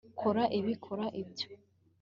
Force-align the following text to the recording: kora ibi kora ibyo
kora 0.19 0.43
ibi 0.59 0.73
kora 0.83 1.05
ibyo 1.21 1.47